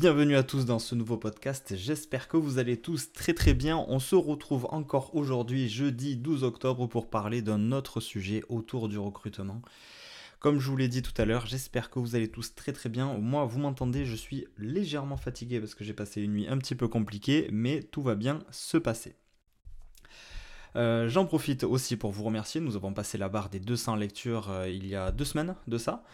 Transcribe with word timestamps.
Bienvenue 0.00 0.36
à 0.36 0.44
tous 0.44 0.64
dans 0.64 0.78
ce 0.78 0.94
nouveau 0.94 1.16
podcast, 1.16 1.74
j'espère 1.74 2.28
que 2.28 2.36
vous 2.36 2.60
allez 2.60 2.76
tous 2.76 3.12
très 3.12 3.34
très 3.34 3.52
bien. 3.52 3.84
On 3.88 3.98
se 3.98 4.14
retrouve 4.14 4.68
encore 4.70 5.16
aujourd'hui, 5.16 5.68
jeudi 5.68 6.16
12 6.16 6.44
octobre, 6.44 6.86
pour 6.86 7.10
parler 7.10 7.42
d'un 7.42 7.72
autre 7.72 7.98
sujet 7.98 8.44
autour 8.48 8.88
du 8.88 8.96
recrutement. 8.96 9.60
Comme 10.38 10.60
je 10.60 10.70
vous 10.70 10.76
l'ai 10.76 10.86
dit 10.86 11.02
tout 11.02 11.20
à 11.20 11.24
l'heure, 11.24 11.46
j'espère 11.46 11.90
que 11.90 11.98
vous 11.98 12.14
allez 12.14 12.30
tous 12.30 12.54
très 12.54 12.72
très 12.72 12.88
bien. 12.88 13.12
Moi, 13.14 13.44
vous 13.44 13.58
m'entendez, 13.58 14.04
je 14.04 14.14
suis 14.14 14.46
légèrement 14.56 15.16
fatigué 15.16 15.58
parce 15.58 15.74
que 15.74 15.82
j'ai 15.82 15.94
passé 15.94 16.22
une 16.22 16.30
nuit 16.30 16.46
un 16.46 16.58
petit 16.58 16.76
peu 16.76 16.86
compliquée, 16.86 17.48
mais 17.50 17.82
tout 17.82 18.00
va 18.00 18.14
bien 18.14 18.38
se 18.52 18.78
passer. 18.78 19.16
Euh, 20.76 21.08
j'en 21.08 21.26
profite 21.26 21.64
aussi 21.64 21.96
pour 21.96 22.12
vous 22.12 22.22
remercier. 22.22 22.60
Nous 22.60 22.76
avons 22.76 22.92
passé 22.92 23.18
la 23.18 23.28
barre 23.28 23.48
des 23.48 23.58
200 23.58 23.96
lectures 23.96 24.48
euh, 24.48 24.68
il 24.68 24.86
y 24.86 24.94
a 24.94 25.10
deux 25.10 25.24
semaines 25.24 25.56
de 25.66 25.76
ça. 25.76 26.04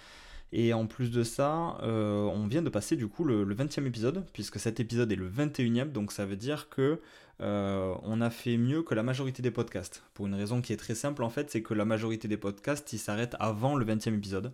Et 0.52 0.72
en 0.72 0.86
plus 0.86 1.10
de 1.10 1.24
ça, 1.24 1.78
euh, 1.82 2.22
on 2.22 2.46
vient 2.46 2.62
de 2.62 2.68
passer 2.68 2.94
du 2.94 3.08
coup 3.08 3.24
le, 3.24 3.44
20e 3.44 3.86
épisode, 3.86 4.24
puisque 4.32 4.60
cet 4.60 4.78
épisode 4.78 5.10
est 5.10 5.16
le 5.16 5.28
21e, 5.28 5.90
donc 5.90 6.12
ça 6.12 6.26
veut 6.26 6.36
dire 6.36 6.68
que 6.68 7.00
euh, 7.40 7.92
on 8.04 8.20
a 8.20 8.30
fait 8.30 8.56
mieux 8.56 8.82
que 8.82 8.94
la 8.94 9.02
majorité 9.02 9.42
des 9.42 9.50
podcasts. 9.50 10.04
Pour 10.14 10.26
une 10.26 10.34
raison 10.34 10.60
qui 10.60 10.72
est 10.72 10.76
très 10.76 10.94
simple 10.94 11.24
en 11.24 11.28
fait, 11.28 11.50
c'est 11.50 11.62
que 11.62 11.74
la 11.74 11.84
majorité 11.84 12.28
des 12.28 12.36
podcasts, 12.36 12.92
ils 12.92 12.98
s'arrêtent 12.98 13.34
avant 13.40 13.74
le 13.74 13.84
20e 13.84 14.14
épisode. 14.14 14.52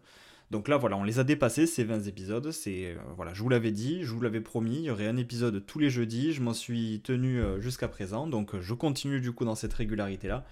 Donc 0.50 0.68
là 0.68 0.78
voilà, 0.78 0.96
on 0.96 1.05
les 1.05 1.18
a 1.18 1.24
dépassés 1.24 1.66
ces 1.66 1.84
20 1.84 2.06
épisodes, 2.06 2.50
c'est 2.50 2.94
euh, 2.94 2.96
voilà, 3.14 3.34
je 3.34 3.42
vous 3.42 3.50
l'avais 3.50 3.70
dit, 3.70 4.02
je 4.02 4.11
vous 4.14 4.22
l'avais 4.22 4.41
promis, 4.41 4.77
il 4.77 4.84
y 4.84 4.91
aurait 4.91 5.06
un 5.06 5.18
épisode 5.18 5.64
tous 5.66 5.78
les 5.78 5.91
jeudis, 5.91 6.33
je 6.33 6.41
m'en 6.41 6.55
suis 6.55 7.02
tenu 7.05 7.41
jusqu'à 7.58 7.88
présent, 7.88 8.27
donc 8.27 8.58
je 8.58 8.72
continue 8.72 9.20
du 9.20 9.33
coup 9.33 9.44
dans 9.44 9.55
cette 9.55 9.74
régularité 9.74 10.28
là 10.28 10.46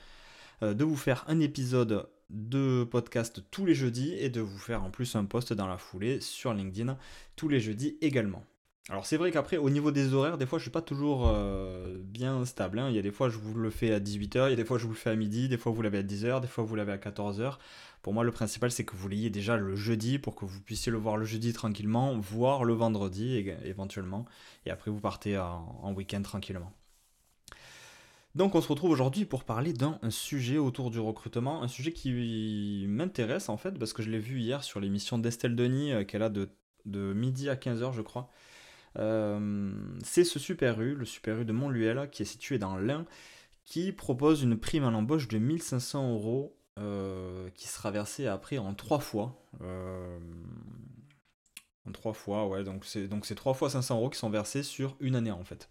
de 0.60 0.84
vous 0.84 0.96
faire 0.96 1.24
un 1.26 1.40
épisode 1.40 2.06
de 2.30 2.84
podcast 2.84 3.42
tous 3.50 3.64
les 3.64 3.74
jeudis 3.74 4.14
et 4.14 4.30
de 4.30 4.40
vous 4.40 4.58
faire 4.58 4.82
en 4.82 4.90
plus 4.90 5.16
un 5.16 5.24
post 5.24 5.52
dans 5.52 5.66
la 5.66 5.78
foulée 5.78 6.20
sur 6.20 6.52
LinkedIn 6.52 6.96
tous 7.36 7.48
les 7.48 7.60
jeudis 7.60 7.96
également. 8.00 8.44
Alors 8.90 9.04
c'est 9.04 9.18
vrai 9.18 9.30
qu'après 9.30 9.58
au 9.58 9.68
niveau 9.68 9.90
des 9.90 10.14
horaires, 10.14 10.38
des 10.38 10.46
fois 10.46 10.58
je 10.58 10.62
suis 10.62 10.70
pas 10.70 10.80
toujours 10.80 11.28
euh, 11.28 11.98
bien 12.02 12.46
stable. 12.46 12.78
Hein. 12.78 12.88
Il 12.88 12.96
y 12.96 12.98
a 12.98 13.02
des 13.02 13.10
fois 13.10 13.28
je 13.28 13.36
vous 13.36 13.54
le 13.54 13.68
fais 13.68 13.92
à 13.92 14.00
18h, 14.00 14.46
il 14.46 14.50
y 14.50 14.52
a 14.54 14.56
des 14.56 14.64
fois 14.64 14.78
je 14.78 14.84
vous 14.84 14.92
le 14.92 14.96
fais 14.96 15.10
à 15.10 15.14
midi, 15.14 15.48
des 15.48 15.58
fois 15.58 15.72
vous 15.72 15.82
l'avez 15.82 15.98
à 15.98 16.02
10h, 16.02 16.40
des 16.40 16.46
fois 16.46 16.64
vous 16.64 16.74
l'avez 16.74 16.92
à 16.92 16.96
14h. 16.96 17.58
Pour 18.00 18.14
moi 18.14 18.24
le 18.24 18.32
principal 18.32 18.70
c'est 18.70 18.84
que 18.84 18.96
vous 18.96 19.08
l'ayez 19.08 19.28
déjà 19.28 19.58
le 19.58 19.76
jeudi 19.76 20.18
pour 20.18 20.34
que 20.34 20.46
vous 20.46 20.60
puissiez 20.62 20.90
le 20.90 20.96
voir 20.96 21.18
le 21.18 21.26
jeudi 21.26 21.52
tranquillement, 21.52 22.18
voir 22.18 22.64
le 22.64 22.72
vendredi 22.72 23.50
éventuellement, 23.62 24.24
et 24.64 24.70
après 24.70 24.90
vous 24.90 25.00
partez 25.00 25.36
en 25.36 25.92
week-end 25.94 26.22
tranquillement. 26.22 26.72
Donc 28.34 28.54
on 28.54 28.60
se 28.60 28.68
retrouve 28.68 28.90
aujourd'hui 28.90 29.24
pour 29.24 29.44
parler 29.44 29.72
d'un 29.72 29.98
sujet 30.10 30.58
autour 30.58 30.90
du 30.90 31.00
recrutement, 31.00 31.62
un 31.62 31.68
sujet 31.68 31.92
qui 31.92 32.84
m'intéresse 32.86 33.48
en 33.48 33.56
fait 33.56 33.78
parce 33.78 33.92
que 33.92 34.02
je 34.02 34.10
l'ai 34.10 34.18
vu 34.18 34.40
hier 34.40 34.62
sur 34.62 34.80
l'émission 34.80 35.18
d'Estelle 35.18 35.56
Denis 35.56 35.92
euh, 35.92 36.04
qu'elle 36.04 36.22
a 36.22 36.28
de, 36.28 36.50
midi 36.84 37.48
à 37.48 37.54
15h 37.54 37.94
je 37.94 38.02
crois. 38.02 38.28
Euh, 38.98 39.72
c'est 40.04 40.24
ce 40.24 40.38
Super 40.38 40.80
U, 40.80 40.94
le 40.94 41.04
Super 41.04 41.40
U 41.40 41.44
de 41.44 41.52
Montluel 41.52 42.08
qui 42.10 42.22
est 42.22 42.26
situé 42.26 42.58
dans 42.58 42.76
l'Ain, 42.76 43.06
qui 43.64 43.92
propose 43.92 44.42
une 44.42 44.58
prime 44.58 44.84
à 44.84 44.90
l'embauche 44.90 45.28
de 45.28 45.38
1500 45.38 46.12
euros 46.12 46.56
euh, 46.78 47.48
qui 47.54 47.66
sera 47.66 47.90
versée 47.90 48.26
après 48.26 48.58
en 48.58 48.74
trois 48.74 49.00
fois. 49.00 49.42
en 51.86 51.92
trois 51.92 52.12
fois, 52.12 52.46
ouais, 52.46 52.62
donc 52.62 52.84
c'est 52.84 53.08
donc 53.08 53.24
c'est 53.24 53.34
trois 53.34 53.54
fois 53.54 53.70
500 53.70 53.96
euros 53.96 54.10
qui 54.10 54.18
sont 54.18 54.30
versés 54.30 54.62
sur 54.62 54.96
une 55.00 55.16
année 55.16 55.32
en 55.32 55.44
fait. 55.44 55.70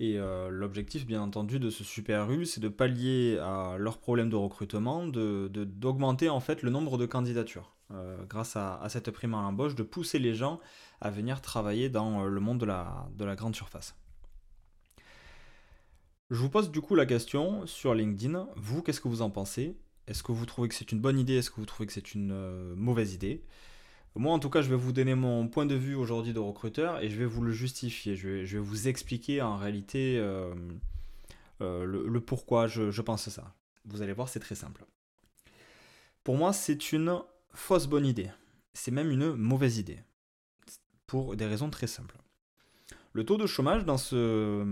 Et 0.00 0.18
euh, 0.18 0.48
l'objectif, 0.48 1.06
bien 1.06 1.20
entendu, 1.20 1.58
de 1.58 1.70
ce 1.70 1.82
Super 1.82 2.30
U, 2.30 2.46
c'est 2.46 2.60
de 2.60 2.68
pallier 2.68 3.38
à 3.38 3.76
leurs 3.78 3.98
problèmes 3.98 4.30
de 4.30 4.36
recrutement, 4.36 5.06
d'augmenter 5.06 6.28
en 6.28 6.40
fait 6.40 6.62
le 6.62 6.70
nombre 6.70 6.98
de 6.98 7.06
candidatures. 7.06 7.74
Euh, 7.90 8.24
grâce 8.26 8.54
à, 8.54 8.86
cette 8.88 9.10
prime 9.10 9.34
à 9.34 9.42
l'embauche, 9.42 9.74
de 9.74 9.82
pousser 9.82 10.18
les 10.18 10.34
gens 10.34 10.60
à 11.00 11.10
venir 11.10 11.40
travailler 11.40 11.88
dans 11.88 12.22
euh, 12.22 12.28
le 12.28 12.40
monde 12.40 12.58
de 12.58 13.24
la 13.24 13.36
grande 13.36 13.56
surface. 13.56 13.96
Je 16.30 16.36
vous 16.36 16.50
pose 16.50 16.70
du 16.70 16.80
coup 16.80 16.94
la 16.94 17.06
question 17.06 17.66
sur 17.66 17.94
LinkedIn. 17.94 18.48
Vous, 18.54 18.82
qu'est-ce 18.82 19.00
que 19.00 19.08
vous 19.08 19.22
en 19.22 19.30
pensez? 19.30 19.78
Est-ce 20.06 20.22
que 20.22 20.30
vous 20.30 20.46
trouvez 20.46 20.68
que 20.68 20.74
c'est 20.74 20.92
une 20.92 21.00
bonne 21.00 21.18
idée? 21.18 21.38
Est-ce 21.38 21.50
que 21.50 21.56
vous 21.56 21.66
trouvez 21.66 21.86
que 21.86 21.92
c'est 21.92 22.14
une 22.14 22.74
mauvaise 22.74 23.14
idée? 23.14 23.42
Moi, 24.16 24.32
en 24.32 24.38
tout 24.38 24.50
cas, 24.50 24.62
je 24.62 24.68
vais 24.68 24.76
vous 24.76 24.92
donner 24.92 25.14
mon 25.14 25.48
point 25.48 25.66
de 25.66 25.74
vue 25.74 25.94
aujourd'hui 25.94 26.32
de 26.32 26.38
recruteur 26.38 27.00
et 27.00 27.08
je 27.08 27.16
vais 27.16 27.24
vous 27.24 27.42
le 27.42 27.52
justifier. 27.52 28.16
Je 28.16 28.28
vais, 28.28 28.58
vous 28.58 28.88
expliquer 28.88 29.42
en 29.42 29.56
réalité 29.56 30.18
euh, 30.18 30.54
euh, 31.60 31.84
le, 31.84 32.20
pourquoi 32.20 32.66
je, 32.66 33.00
pense 33.00 33.28
ça. 33.28 33.54
Vous 33.84 34.02
allez 34.02 34.12
voir, 34.12 34.28
c'est 34.28 34.40
très 34.40 34.54
simple. 34.54 34.84
Pour 36.24 36.36
moi, 36.36 36.52
c'est 36.52 36.92
une 36.92 37.20
fausse 37.52 37.86
bonne 37.86 38.06
idée. 38.06 38.30
C'est 38.72 38.90
même 38.90 39.10
une 39.10 39.34
mauvaise 39.34 39.78
idée. 39.78 40.00
Pour 41.06 41.36
des 41.36 41.46
raisons 41.46 41.70
très 41.70 41.86
simples. 41.86 42.16
Le 43.12 43.24
taux 43.24 43.36
de 43.36 43.46
chômage 43.46 43.84
dans 43.84 43.96
ce, 43.96 44.64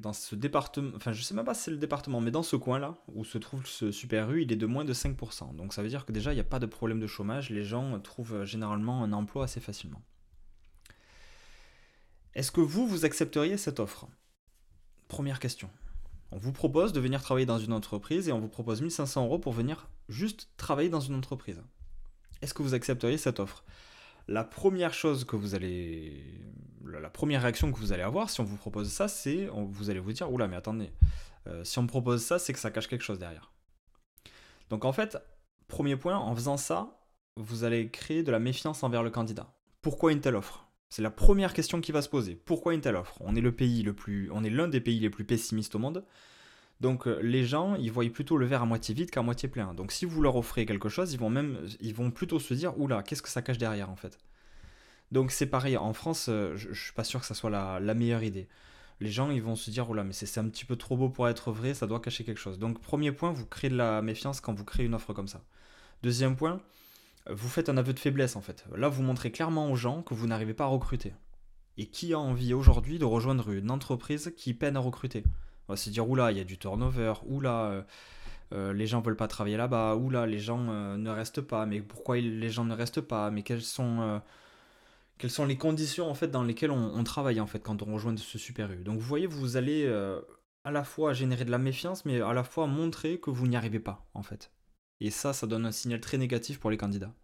dans 0.00 0.12
ce 0.12 0.34
département, 0.34 0.90
enfin 0.96 1.12
je 1.12 1.22
sais 1.22 1.34
même 1.34 1.44
pas 1.44 1.54
si 1.54 1.62
c'est 1.62 1.70
le 1.70 1.76
département, 1.76 2.20
mais 2.20 2.30
dans 2.30 2.42
ce 2.42 2.56
coin-là, 2.56 2.96
où 3.14 3.24
se 3.24 3.38
trouve 3.38 3.64
ce 3.64 3.92
Super 3.92 4.30
U, 4.32 4.42
il 4.42 4.52
est 4.52 4.56
de 4.56 4.66
moins 4.66 4.84
de 4.84 4.92
5%. 4.92 5.54
Donc 5.54 5.72
ça 5.72 5.82
veut 5.82 5.88
dire 5.88 6.04
que 6.04 6.12
déjà, 6.12 6.32
il 6.32 6.34
n'y 6.36 6.40
a 6.40 6.44
pas 6.44 6.58
de 6.58 6.66
problème 6.66 7.00
de 7.00 7.06
chômage, 7.06 7.50
les 7.50 7.64
gens 7.64 7.98
trouvent 8.00 8.44
généralement 8.44 9.04
un 9.04 9.12
emploi 9.12 9.44
assez 9.44 9.60
facilement. 9.60 10.02
Est-ce 12.34 12.52
que 12.52 12.60
vous, 12.60 12.86
vous 12.86 13.04
accepteriez 13.04 13.56
cette 13.56 13.80
offre? 13.80 14.08
Première 15.08 15.40
question. 15.40 15.68
On 16.32 16.36
vous 16.36 16.52
propose 16.52 16.92
de 16.92 17.00
venir 17.00 17.20
travailler 17.22 17.46
dans 17.46 17.58
une 17.58 17.72
entreprise 17.72 18.28
et 18.28 18.32
on 18.32 18.38
vous 18.38 18.48
propose 18.48 18.82
1500 18.82 19.24
euros 19.24 19.40
pour 19.40 19.52
venir 19.52 19.88
juste 20.08 20.48
travailler 20.56 20.88
dans 20.88 21.00
une 21.00 21.16
entreprise. 21.16 21.60
Est-ce 22.40 22.54
que 22.54 22.62
vous 22.62 22.74
accepteriez 22.74 23.18
cette 23.18 23.40
offre? 23.40 23.64
La 24.28 24.44
première 24.44 24.94
chose 24.94 25.24
que 25.24 25.36
vous 25.36 25.54
allez. 25.54 26.24
La 26.84 27.10
première 27.10 27.42
réaction 27.42 27.70
que 27.72 27.78
vous 27.78 27.92
allez 27.92 28.02
avoir 28.02 28.30
si 28.30 28.40
on 28.40 28.44
vous 28.44 28.56
propose 28.56 28.90
ça, 28.90 29.06
c'est. 29.08 29.48
Vous 29.52 29.90
allez 29.90 30.00
vous 30.00 30.12
dire 30.12 30.32
Oula, 30.32 30.48
mais 30.48 30.56
attendez, 30.56 30.90
euh, 31.46 31.62
si 31.64 31.78
on 31.78 31.82
me 31.82 31.88
propose 31.88 32.22
ça, 32.22 32.38
c'est 32.38 32.52
que 32.52 32.58
ça 32.58 32.70
cache 32.70 32.88
quelque 32.88 33.04
chose 33.04 33.18
derrière. 33.18 33.52
Donc 34.70 34.84
en 34.84 34.92
fait, 34.92 35.18
premier 35.68 35.96
point, 35.96 36.16
en 36.16 36.34
faisant 36.34 36.56
ça, 36.56 37.00
vous 37.36 37.64
allez 37.64 37.90
créer 37.90 38.22
de 38.22 38.32
la 38.32 38.38
méfiance 38.38 38.82
envers 38.82 39.02
le 39.02 39.10
candidat. 39.10 39.52
Pourquoi 39.82 40.12
une 40.12 40.20
telle 40.20 40.36
offre? 40.36 40.66
C'est 40.88 41.02
la 41.02 41.10
première 41.10 41.54
question 41.54 41.80
qui 41.80 41.92
va 41.92 42.02
se 42.02 42.08
poser. 42.08 42.34
Pourquoi 42.34 42.74
une 42.74 42.80
telle 42.80 42.96
offre? 42.96 43.16
On 43.20 43.36
est 43.36 43.40
le 43.40 43.54
pays 43.54 43.82
le 43.82 43.94
plus. 43.94 44.30
On 44.32 44.42
est 44.42 44.50
l'un 44.50 44.68
des 44.68 44.80
pays 44.80 44.98
les 44.98 45.10
plus 45.10 45.24
pessimistes 45.24 45.74
au 45.76 45.78
monde. 45.78 46.04
Donc 46.80 47.06
euh, 47.06 47.20
les 47.22 47.44
gens, 47.44 47.74
ils 47.76 47.92
voient 47.92 48.08
plutôt 48.10 48.36
le 48.36 48.46
verre 48.46 48.62
à 48.62 48.66
moitié 48.66 48.94
vide 48.94 49.10
qu'à 49.10 49.22
moitié 49.22 49.48
plein. 49.48 49.74
Donc 49.74 49.92
si 49.92 50.06
vous 50.06 50.22
leur 50.22 50.36
offrez 50.36 50.64
quelque 50.64 50.88
chose, 50.88 51.12
ils 51.12 51.18
vont 51.18 51.30
même, 51.30 51.58
ils 51.80 51.94
vont 51.94 52.10
plutôt 52.10 52.38
se 52.38 52.54
dire, 52.54 52.78
oula, 52.78 53.02
qu'est-ce 53.02 53.22
que 53.22 53.28
ça 53.28 53.42
cache 53.42 53.58
derrière 53.58 53.90
en 53.90 53.96
fait? 53.96 54.18
Donc 55.12 55.30
c'est 55.30 55.46
pareil, 55.46 55.76
en 55.76 55.92
France, 55.92 56.26
euh, 56.28 56.56
je, 56.56 56.68
ne 56.70 56.74
suis 56.74 56.92
pas 56.92 57.04
sûr 57.04 57.20
que 57.20 57.26
ça 57.26 57.34
soit 57.34 57.50
la, 57.50 57.94
meilleure 57.94 58.22
idée. 58.22 58.48
Les 59.00 59.10
gens, 59.10 59.30
ils 59.30 59.42
vont 59.42 59.56
se 59.56 59.70
dire, 59.70 59.88
oula, 59.90 60.04
mais 60.04 60.12
c'est 60.12 60.38
un 60.38 60.48
petit 60.48 60.64
peu 60.64 60.76
trop 60.76 60.96
beau 60.96 61.08
pour 61.08 61.28
être 61.28 61.52
vrai, 61.52 61.74
ça 61.74 61.86
doit 61.86 62.00
cacher 62.00 62.24
quelque 62.24 62.38
chose. 62.38 62.58
Donc 62.58 62.80
premier 62.80 63.12
point, 63.12 63.32
vous 63.32 63.46
créez 63.46 63.70
de 63.70 63.76
la 63.76 64.02
méfiance 64.02 64.40
quand 64.40 64.54
vous 64.54 64.64
créez 64.64 64.86
une 64.86 64.94
offre 64.94 65.12
comme 65.12 65.28
ça. 65.28 65.42
Deuxième 66.02 66.36
point, 66.36 66.60
vous 67.28 67.48
faites 67.48 67.68
un 67.68 67.76
aveu 67.76 67.92
de 67.92 67.98
faiblesse 67.98 68.36
en 68.36 68.40
fait. 68.40 68.64
Là, 68.74 68.88
vous 68.88 69.02
montrez 69.02 69.30
clairement 69.30 69.70
aux 69.70 69.76
gens 69.76 70.02
que 70.02 70.14
vous 70.14 70.26
n'arrivez 70.26 70.54
pas 70.54 70.64
à 70.64 70.68
recruter. 70.68 71.12
Et 71.76 71.86
qui 71.86 72.12
a 72.14 72.18
envie 72.18 72.54
aujourd'hui 72.54 72.98
de 72.98 73.04
rejoindre 73.04 73.50
une 73.50 73.70
entreprise 73.70 74.32
qui 74.36 74.54
peine 74.54 74.76
à 74.76 74.80
recruter? 74.80 75.24
On 75.70 75.74
va 75.74 75.76
se 75.76 75.88
dire, 75.88 76.08
oula, 76.08 76.32
il 76.32 76.38
y 76.38 76.40
a 76.40 76.44
du 76.44 76.58
turnover, 76.58 77.14
oula, 77.26 77.66
euh, 77.66 77.82
euh, 78.52 78.72
les 78.72 78.88
gens 78.88 79.00
veulent 79.00 79.16
pas 79.16 79.28
travailler 79.28 79.56
là-bas, 79.56 79.94
oula, 79.94 80.26
les 80.26 80.40
gens 80.40 80.66
euh, 80.68 80.96
ne 80.96 81.10
restent 81.10 81.42
pas, 81.42 81.64
mais 81.64 81.80
pourquoi 81.80 82.16
les 82.16 82.50
gens 82.50 82.64
ne 82.64 82.74
restent 82.74 83.00
pas, 83.00 83.30
mais 83.30 83.44
quelles 83.44 83.62
sont, 83.62 84.20
sont 85.28 85.46
les 85.46 85.56
conditions 85.56 86.10
en 86.10 86.14
fait 86.14 86.26
dans 86.26 86.42
lesquelles 86.42 86.72
on, 86.72 87.04
travaille 87.04 87.38
en 87.38 87.46
fait 87.46 87.60
quand 87.60 87.82
on 87.82 87.94
rejoint 87.94 88.16
ce 88.16 88.36
Super 88.36 88.72
U? 88.72 88.82
Donc 88.82 88.98
vous 88.98 89.06
voyez, 89.06 89.28
vous 89.28 89.56
allez 89.56 89.86
à 90.64 90.72
la 90.72 90.82
fois 90.82 91.12
générer 91.12 91.44
de 91.44 91.52
la 91.52 91.58
méfiance, 91.58 92.04
mais 92.04 92.20
à 92.20 92.32
la 92.32 92.42
fois 92.42 92.66
montrer 92.66 93.20
que 93.20 93.30
vous 93.30 93.46
n'y 93.46 93.54
arrivez 93.54 93.78
pas 93.78 94.04
en 94.14 94.24
fait. 94.24 94.50
Et 94.98 95.12
ça, 95.12 95.32
ça 95.32 95.46
donne 95.46 95.66
un 95.66 95.72
signal 95.72 96.00
très 96.00 96.18
négatif 96.18 96.58
pour 96.58 96.72
les 96.72 96.76
candidats. 96.76 97.14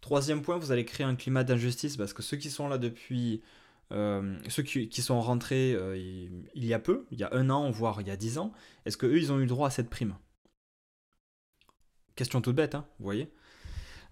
Troisième 0.00 0.42
point, 0.42 0.58
vous 0.58 0.70
allez 0.70 0.84
créer 0.84 1.06
un 1.06 1.16
climat 1.16 1.42
d'injustice 1.42 1.96
parce 1.96 2.12
que 2.12 2.22
ceux 2.22 2.36
qui 2.36 2.50
sont 2.50 2.68
là 2.68 2.78
depuis 2.78 3.42
euh, 3.92 4.38
ceux 4.48 4.62
qui, 4.62 5.02
sont 5.02 5.20
rentrés 5.20 5.74
euh, 5.74 5.96
il, 5.96 6.64
y 6.64 6.74
a 6.74 6.78
peu, 6.78 7.06
il 7.10 7.18
y 7.18 7.24
a 7.24 7.28
un 7.32 7.50
an, 7.50 7.70
voire 7.70 8.00
il 8.00 8.08
y 8.08 8.10
a 8.10 8.16
dix 8.16 8.38
ans, 8.38 8.52
est-ce 8.86 8.96
qu'eux, 8.96 9.18
ils 9.18 9.32
ont 9.32 9.40
eu 9.40 9.46
droit 9.46 9.68
à 9.68 9.70
cette 9.70 9.90
prime? 9.90 10.16
Question 12.16 12.40
toute 12.40 12.56
bête, 12.56 12.74
hein, 12.74 12.86
vous 12.98 13.04
voyez 13.04 13.32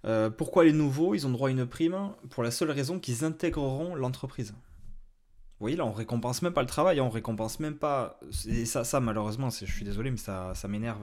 Euh, 0.05 0.29
pourquoi 0.29 0.65
les 0.65 0.73
nouveaux, 0.73 1.15
ils 1.15 1.25
ont 1.25 1.31
droit 1.31 1.49
à 1.49 1.51
une 1.51 1.65
prime? 1.65 2.11
Pour 2.29 2.43
la 2.43 2.51
seule 2.51 2.71
raison 2.71 2.99
qu'ils 2.99 3.23
intégreront 3.23 3.95
l'entreprise. 3.95 4.51
Vous 4.51 5.65
voyez, 5.65 5.77
là, 5.77 5.85
on 5.85 5.93
récompense 5.93 6.41
même 6.41 6.53
pas 6.53 6.61
le 6.61 6.67
travail, 6.67 6.99
on 6.99 7.09
récompense 7.09 7.59
même 7.59 7.77
pas. 7.77 8.19
Et 8.47 8.65
ça, 8.65 8.83
ça 8.83 8.99
malheureusement, 8.99 9.49
je 9.49 9.65
suis 9.65 9.85
désolé, 9.85 10.11
mais 10.11 10.17
ça, 10.17 10.53
ça 10.55 10.67
m'énerve 10.67 11.01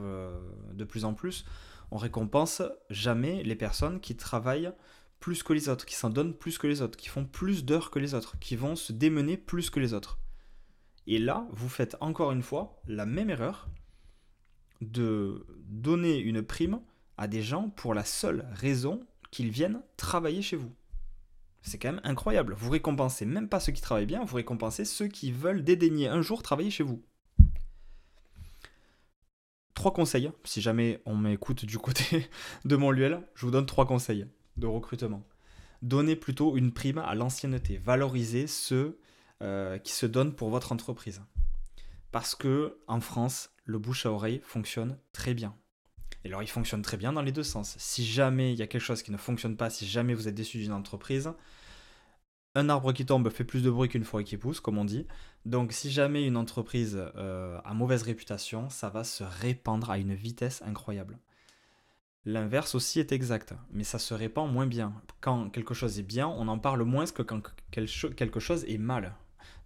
de 0.73 0.83
plus 0.83 1.03
en 1.03 1.15
plus. 1.15 1.45
On 1.89 1.97
récompense 1.97 2.61
jamais 2.89 3.41
les 3.43 3.55
personnes 3.55 3.99
qui 3.99 4.15
travaillent 4.15 4.71
plus 5.21 5.43
que 5.43 5.53
les 5.53 5.69
autres, 5.69 5.85
qui 5.85 5.95
s'en 5.95 6.09
donnent 6.09 6.33
plus 6.33 6.57
que 6.57 6.67
les 6.67 6.81
autres, 6.81 6.97
qui 6.97 7.07
font 7.07 7.25
plus 7.25 7.63
d'heures 7.63 7.91
que 7.91 7.99
les 7.99 8.13
autres, 8.13 8.37
qui 8.39 8.57
vont 8.57 8.75
se 8.75 8.91
démener 8.91 9.37
plus 9.37 9.69
que 9.69 9.79
les 9.79 9.93
autres. 9.93 10.19
Et 11.07 11.19
là, 11.19 11.47
vous 11.51 11.69
faites 11.69 11.95
encore 12.01 12.31
une 12.31 12.41
fois 12.41 12.81
la 12.87 13.05
même 13.05 13.29
erreur 13.29 13.69
de 14.81 15.45
donner 15.59 16.17
une 16.17 16.41
prime 16.41 16.81
à 17.17 17.27
des 17.27 17.43
gens 17.43 17.69
pour 17.69 17.93
la 17.93 18.03
seule 18.03 18.47
raison 18.51 19.05
qu'ils 19.29 19.51
viennent 19.51 19.81
travailler 19.95 20.41
chez 20.41 20.57
vous. 20.57 20.73
C'est 21.61 21.77
quand 21.77 21.91
même 21.91 22.01
incroyable. 22.03 22.55
Vous 22.57 22.71
récompensez 22.71 23.25
même 23.25 23.47
pas 23.47 23.59
ceux 23.59 23.71
qui 23.71 23.81
travaillent 23.81 24.07
bien, 24.07 24.25
vous 24.25 24.35
récompensez 24.35 24.85
ceux 24.85 25.07
qui 25.07 25.31
veulent 25.31 25.63
dédaigner 25.63 26.07
un 26.07 26.23
jour 26.23 26.41
travailler 26.41 26.71
chez 26.71 26.83
vous. 26.83 27.03
Trois 29.75 29.93
conseils, 29.93 30.31
si 30.45 30.61
jamais 30.61 31.01
on 31.05 31.15
m'écoute 31.15 31.65
du 31.65 31.77
côté 31.77 32.27
de 32.65 32.75
mon 32.75 32.89
Luel, 32.89 33.21
je 33.35 33.45
vous 33.45 33.51
donne 33.51 33.67
trois 33.67 33.85
conseils 33.85 34.25
de 34.61 34.67
recrutement. 34.67 35.23
Donnez 35.81 36.15
plutôt 36.15 36.55
une 36.55 36.71
prime 36.71 36.99
à 36.99 37.15
l'ancienneté. 37.15 37.77
Valorisez 37.77 38.47
ceux 38.47 38.99
euh, 39.41 39.77
qui 39.79 39.91
se 39.91 40.05
donnent 40.05 40.33
pour 40.33 40.49
votre 40.49 40.71
entreprise. 40.71 41.21
Parce 42.11 42.35
que 42.35 42.77
en 42.87 43.01
France, 43.01 43.49
le 43.65 43.79
bouche 43.79 44.05
à 44.05 44.11
oreille 44.11 44.41
fonctionne 44.43 44.97
très 45.11 45.33
bien. 45.33 45.55
Et 46.23 46.27
alors, 46.27 46.43
il 46.43 46.47
fonctionne 46.47 46.83
très 46.83 46.97
bien 46.97 47.13
dans 47.13 47.21
les 47.21 47.31
deux 47.31 47.43
sens. 47.43 47.75
Si 47.79 48.05
jamais 48.05 48.53
il 48.53 48.59
y 48.59 48.61
a 48.61 48.67
quelque 48.67 48.81
chose 48.81 49.01
qui 49.01 49.11
ne 49.11 49.17
fonctionne 49.17 49.57
pas, 49.57 49.69
si 49.69 49.87
jamais 49.87 50.13
vous 50.13 50.27
êtes 50.27 50.35
déçu 50.35 50.59
d'une 50.59 50.73
entreprise, 50.73 51.33
un 52.53 52.69
arbre 52.69 52.93
qui 52.93 53.05
tombe 53.05 53.29
fait 53.29 53.43
plus 53.43 53.63
de 53.63 53.71
bruit 53.71 53.89
qu'une 53.89 54.03
forêt 54.03 54.23
qui 54.23 54.37
pousse, 54.37 54.59
comme 54.59 54.77
on 54.77 54.85
dit. 54.85 55.07
Donc, 55.45 55.71
si 55.71 55.89
jamais 55.89 56.25
une 56.27 56.37
entreprise 56.37 57.01
euh, 57.15 57.59
a 57.63 57.73
mauvaise 57.73 58.03
réputation, 58.03 58.69
ça 58.69 58.89
va 58.89 59.03
se 59.03 59.23
répandre 59.23 59.89
à 59.89 59.97
une 59.97 60.13
vitesse 60.13 60.61
incroyable. 60.63 61.17
L'inverse 62.25 62.75
aussi 62.75 62.99
est 62.99 63.11
exact, 63.11 63.53
mais 63.71 63.83
ça 63.83 63.97
se 63.97 64.13
répand 64.13 64.51
moins 64.51 64.67
bien. 64.67 64.93
Quand 65.21 65.49
quelque 65.49 65.73
chose 65.73 65.97
est 65.97 66.03
bien, 66.03 66.27
on 66.27 66.47
en 66.47 66.59
parle 66.59 66.83
moins 66.83 67.07
que 67.07 67.23
quand 67.23 67.41
quelque 67.71 68.39
chose 68.39 68.63
est 68.65 68.77
mal. 68.77 69.15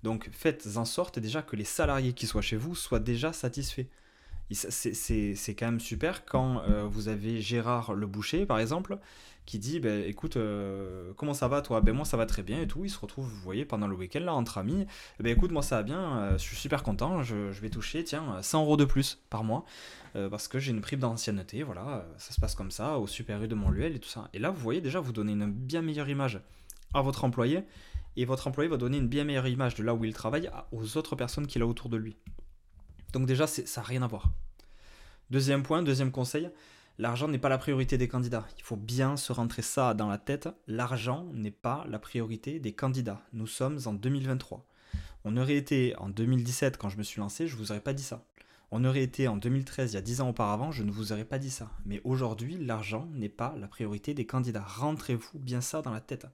Donc 0.03 0.29
faites 0.31 0.77
en 0.77 0.85
sorte 0.85 1.19
déjà 1.19 1.41
que 1.41 1.57
les 1.57 1.65
salariés 1.65 2.13
qui 2.13 2.27
soient 2.27 2.41
chez 2.41 2.55
vous 2.55 2.73
soient 2.75 2.99
déjà 2.99 3.33
satisfaits 3.33 3.87
c'est 4.51 5.55
quand 5.57 5.65
même 5.65 5.79
super 5.79 6.25
quand 6.25 6.61
euh, 6.61 6.85
vous 6.87 7.07
avez 7.07 7.41
Gérard 7.41 7.93
le 7.93 8.05
boucher, 8.05 8.45
par 8.45 8.59
exemple, 8.59 8.99
qui 9.45 9.57
dit 9.59 9.79
ben, 9.79 10.03
écoute, 10.07 10.37
euh, 10.37 11.13
comment 11.17 11.33
ça 11.33 11.47
va 11.47 11.61
toi? 11.61 11.81
Ben 11.81 11.93
moi 11.93 12.05
ça 12.05 12.17
va 12.17 12.25
très 12.25 12.43
bien 12.43 12.61
et 12.61 12.67
tout. 12.67 12.85
Il 12.85 12.89
se 12.89 12.99
retrouve, 12.99 13.25
vous 13.25 13.41
voyez, 13.41 13.65
pendant 13.65 13.87
le 13.87 13.95
week-end 13.95 14.19
là, 14.19 14.33
entre 14.33 14.57
amis. 14.57 14.85
Ben 15.19 15.31
écoute, 15.31 15.51
moi 15.51 15.61
ça 15.61 15.77
va 15.77 15.83
bien, 15.83 16.17
euh, 16.17 16.37
je 16.37 16.43
suis 16.43 16.55
super 16.55 16.83
content, 16.83 17.23
je, 17.23 17.35
vais 17.35 17.69
toucher, 17.69 18.03
tiens, 18.03 18.41
100 18.41 18.63
euros 18.63 18.77
de 18.77 18.85
plus 18.85 19.19
par 19.29 19.43
mois 19.43 19.65
parce 20.31 20.47
que 20.47 20.59
j'ai 20.59 20.71
une 20.71 20.79
prime 20.79 21.01
d'ancienneté, 21.01 21.63
voilà, 21.63 22.07
ça 22.17 22.31
se 22.31 22.39
passe 22.39 22.55
comme 22.55 22.71
ça, 22.71 22.97
au 22.99 23.05
Super 23.05 23.43
U 23.43 23.49
de 23.49 23.55
Montluel 23.55 23.97
et 23.97 23.99
tout 23.99 24.07
ça. 24.07 24.29
Et 24.33 24.39
là, 24.39 24.49
vous 24.49 24.61
voyez 24.61 24.79
déjà, 24.79 25.01
vous 25.01 25.11
donnez 25.11 25.33
une 25.33 25.51
bien 25.51 25.81
meilleure 25.81 26.07
image 26.07 26.39
à 26.93 27.01
votre 27.01 27.25
employé 27.25 27.65
et 28.15 28.23
votre 28.23 28.47
employé 28.47 28.69
va 28.69 28.77
donner 28.77 28.97
une 28.97 29.09
bien 29.09 29.25
meilleure 29.25 29.47
image 29.47 29.75
de 29.75 29.83
là 29.83 29.93
où 29.93 30.05
il 30.05 30.13
travaille 30.13 30.49
aux 30.71 30.95
autres 30.95 31.17
personnes 31.17 31.47
qu'il 31.47 31.61
a 31.61 31.67
autour 31.67 31.89
de 31.89 31.97
lui. 31.97 32.15
Donc 33.13 33.25
déjà, 33.25 33.47
ça 33.47 33.81
n'a 33.81 33.87
rien 33.87 34.01
à 34.01 34.07
voir. 34.07 34.29
Deuxième 35.31 35.63
point, 35.63 35.81
deuxième 35.81 36.11
conseil, 36.11 36.49
l'argent 36.97 37.27
n'est 37.27 37.39
pas 37.39 37.49
la 37.49 37.57
priorité 37.57 37.97
des 37.97 38.07
candidats. 38.07 38.45
Il 38.57 38.63
faut 38.63 38.75
bien 38.75 39.17
se 39.17 39.31
rentrer 39.31 39.61
ça 39.61 39.93
dans 39.93 40.07
la 40.07 40.17
tête. 40.17 40.49
L'argent 40.67 41.27
n'est 41.33 41.51
pas 41.51 41.85
la 41.89 41.99
priorité 41.99 42.59
des 42.59 42.73
candidats. 42.73 43.21
Nous 43.33 43.47
sommes 43.47 43.79
en 43.85 43.93
2023. 43.93 44.65
On 45.23 45.37
aurait 45.37 45.55
été 45.55 45.95
en 45.97 46.09
2017 46.09 46.77
quand 46.77 46.89
je 46.89 46.97
me 46.97 47.03
suis 47.03 47.19
lancé, 47.19 47.47
je 47.47 47.55
ne 47.55 47.59
vous 47.59 47.71
aurais 47.71 47.81
pas 47.81 47.93
dit 47.93 48.03
ça. 48.03 48.23
On 48.69 48.83
aurait 48.85 49.01
été 49.01 49.27
en 49.27 49.37
2013, 49.37 49.93
il 49.93 49.95
y 49.95 49.97
a 49.97 50.01
10 50.01 50.21
ans 50.21 50.29
auparavant, 50.29 50.71
je 50.71 50.83
ne 50.83 50.91
vous 50.91 51.11
aurais 51.11 51.25
pas 51.25 51.39
dit 51.39 51.49
ça. 51.49 51.71
Mais 51.85 52.01
aujourd'hui, 52.03 52.57
l'argent 52.57 53.07
n'est 53.13 53.29
pas 53.29 53.55
la 53.57 53.67
priorité 53.67 54.13
des 54.13 54.25
candidats. 54.25 54.65
Rentrez-vous 54.65 55.39
bien 55.39 55.61
ça 55.61 55.81
dans 55.81 55.91
la 55.91 56.01
tête. 56.01 56.27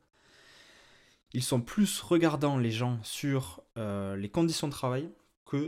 Ils 1.33 1.43
sont 1.43 1.61
plus 1.61 2.01
regardants, 2.01 2.57
les 2.57 2.71
gens, 2.71 2.99
sur 3.03 3.63
euh, 3.77 4.17
les 4.17 4.29
conditions 4.29 4.67
de 4.67 4.73
travail 4.73 5.09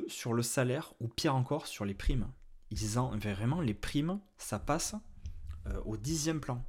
sur 0.07 0.33
le 0.33 0.43
salaire, 0.43 0.93
ou 0.99 1.07
pire 1.07 1.35
encore, 1.35 1.67
sur 1.67 1.85
les 1.85 1.93
primes. 1.93 2.27
Ils 2.71 2.99
ont 2.99 3.15
vraiment 3.17 3.61
les 3.61 3.73
primes, 3.73 4.19
ça 4.37 4.59
passe 4.59 4.95
euh, 5.67 5.79
au 5.85 5.97
dixième 5.97 6.39
plan. 6.39 6.63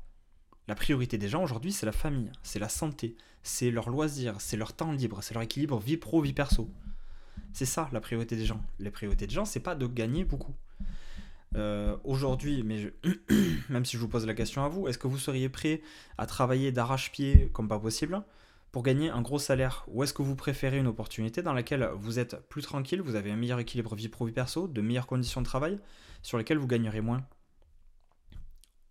La 0.67 0.75
priorité 0.75 1.19
des 1.19 1.29
gens 1.29 1.43
aujourd'hui, 1.43 1.73
c'est 1.73 1.87
la 1.87 1.93
famille, 1.93 2.31
c'est 2.43 2.59
la 2.59 2.69
santé, 2.69 3.17
c'est 3.43 3.71
leur 3.71 3.91
loisir, 3.91 4.41
c'est 4.41 4.57
leur 4.57 4.73
temps 4.75 4.93
libre, 4.93 5.23
c'est 5.23 5.35
leur 5.35 5.43
équilibre 5.43 5.79
vie 5.79 5.97
pro, 5.97 6.21
vie 6.21 6.33
perso. 6.33 6.71
C'est 7.53 7.67
ça 7.67 7.89
la 7.93 8.01
priorité 8.01 8.37
des 8.37 8.47
gens. 8.47 8.61
La 8.79 8.91
priorité 8.91 9.27
des 9.27 9.35
gens, 9.35 9.45
c'est 9.45 9.61
pas 9.61 9.75
de 9.75 9.87
gagner 9.87 10.25
beaucoup. 10.25 10.55
Euh, 11.57 11.97
aujourd'hui, 12.03 12.63
mais 12.65 12.93
même 13.69 13.85
si 13.85 13.97
je 13.97 14.01
vous 14.01 14.09
pose 14.09 14.27
la 14.27 14.35
question 14.35 14.65
à 14.65 14.69
vous, 14.69 14.89
est-ce 14.89 14.99
que 14.99 15.07
vous 15.07 15.19
seriez 15.19 15.49
prêt 15.49 15.83
à 16.19 16.27
travailler 16.27 16.73
d'arrache-pied 16.73 17.51
comme 17.53 17.69
pas 17.69 17.79
possible? 17.79 18.23
Pour 18.75 18.83
gagner 18.83 19.09
un 19.09 19.23
gros 19.23 19.39
salaire 19.39 19.85
Ou 19.87 20.03
est-ce 20.03 20.13
que 20.13 20.23
vous 20.23 20.35
préférez 20.35 20.79
une 20.79 20.89
opportunité 20.89 21.43
dans 21.43 21.53
laquelle 21.53 21.89
vous 21.95 22.19
êtes 22.19 22.41
plus 22.49 22.61
tranquille, 22.61 23.01
vous 23.01 23.15
avez 23.15 23.31
un 23.31 23.37
meilleur 23.37 23.61
équilibre 23.61 23.95
vie 23.95 24.09
pro 24.09 24.27
vie 24.27 24.33
perso, 24.33 24.67
de 24.67 24.81
meilleures 24.81 25.07
conditions 25.07 25.41
de 25.41 25.47
travail, 25.47 25.79
sur 26.25 26.39
lesquelles 26.39 26.59
vous 26.59 26.67
gagnerez 26.67 27.01
moins? 27.01 27.25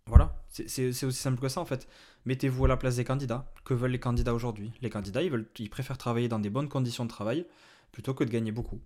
Voilà, 0.06 0.42
c'est 0.48 0.86
aussi 0.86 1.12
simple 1.12 1.38
que 1.38 1.50
ça 1.50 1.60
en 1.60 1.66
fait. 1.66 1.86
Mettez-vous 2.24 2.64
à 2.64 2.68
la 2.68 2.78
place 2.78 2.96
des 2.96 3.04
candidats. 3.04 3.52
Que 3.62 3.74
veulent 3.74 3.90
les 3.90 4.00
candidats 4.00 4.32
aujourd'hui? 4.32 4.72
Les 4.80 4.88
candidats, 4.88 5.22
ils, 5.22 5.30
veulent, 5.30 5.50
ils 5.58 5.68
préfèrent 5.68 5.98
travailler 5.98 6.28
dans 6.28 6.38
des 6.38 6.48
bonnes 6.48 6.70
conditions 6.70 7.04
de 7.04 7.10
travail 7.10 7.44
plutôt 7.92 8.14
que 8.14 8.24
de 8.24 8.30
gagner 8.30 8.52
beaucoup. 8.52 8.80